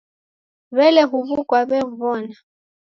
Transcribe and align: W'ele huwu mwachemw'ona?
W'ele 0.75 1.01
huwu 1.09 1.23
mwachemw'ona? 1.41 2.35